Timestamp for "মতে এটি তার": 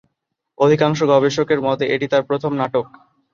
1.61-2.23